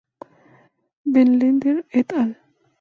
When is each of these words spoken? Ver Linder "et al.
Ver 1.05 1.27
Linder 1.27 1.85
"et 1.91 2.11
al. 2.13 2.35